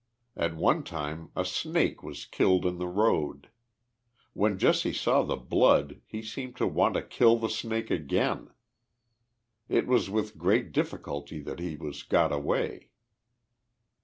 [0.35, 3.49] At one time a snake was killed in the road.
[4.33, 8.49] When Jesse saw the blood he seemed to want to kill the snake again.
[9.69, 12.89] It was with great difficulty that he was got away.